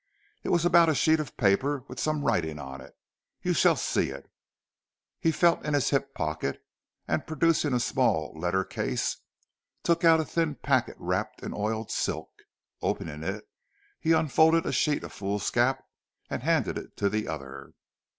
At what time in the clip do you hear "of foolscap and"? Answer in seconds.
15.03-16.41